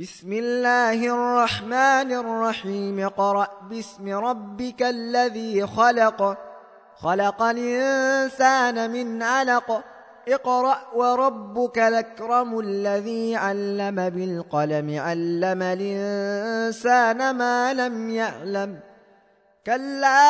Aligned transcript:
بسم 0.00 0.32
الله 0.32 1.06
الرحمن 1.06 2.12
الرحيم. 2.12 3.08
قرأ 3.08 3.48
باسم 3.70 4.08
ربك 4.08 4.82
الذي 4.82 5.66
خلق. 5.66 6.38
خلق 6.96 7.42
الإنسان 7.42 8.90
من 8.90 9.22
علق. 9.22 9.82
اقرأ 10.28 10.78
وربك 10.94 11.78
الأكرم 11.78 12.58
الذي 12.58 13.36
علم 13.36 14.10
بالقلم. 14.10 14.98
علم 14.98 15.62
الإنسان 15.62 17.30
ما 17.30 17.74
لم 17.74 18.10
يعلم. 18.10 18.80
كلا 19.66 20.20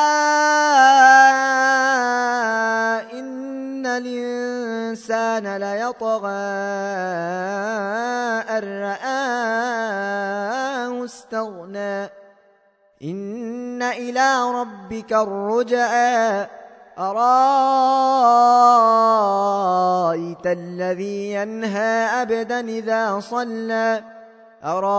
إن 3.12 3.86
الإنسان 3.86 5.56
ليطغى 5.56 6.28
أن 8.50 8.82
رآه 8.82 9.13
استغنى 11.04 12.04
إن 13.02 13.82
إلى 13.82 14.50
ربك 14.50 15.12
الرجعى. 15.12 16.46
أرأيت 16.98 17.26
الذي 20.46 21.32
ينهى 21.32 22.22
أبدا 22.22 22.60
إذا 22.60 23.20
صلى؟ 23.20 24.02
أرأيت 24.64 24.96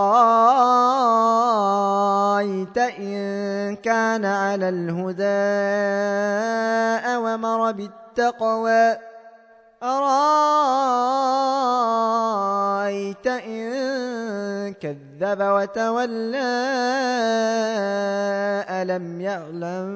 إن 2.77 3.75
كان 3.75 4.25
على 4.25 4.69
الهدى 4.69 5.25
أومر 7.16 7.72
بالتقوى؟ 7.72 8.97
أرأيت 9.83 11.34
كذب 14.81 15.41
وتولى 15.41 16.65
ألم 18.69 19.22
يعلم 19.22 19.89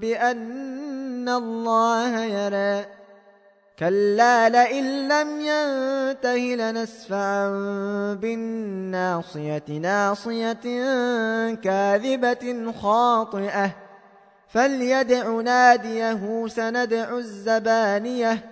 بأن 0.00 1.28
الله 1.28 2.24
يرى؟ 2.24 2.86
كلا 3.78 4.48
لئن 4.48 5.08
لم 5.08 5.40
ينته 5.40 6.36
لنسفعا 6.36 7.48
بالناصية 8.14 9.62
ناصية 9.68 10.64
كاذبة 11.54 12.72
خاطئة. 12.72 13.70
فليدع 14.48 15.40
ناديه 15.40 16.46
سندع 16.46 17.16
الزبانية. 17.18 18.50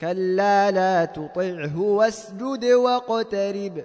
كلا 0.00 0.70
لا 0.70 1.04
تطعه 1.04 1.80
واسجد 1.80 2.64
واقترب. 2.64 3.84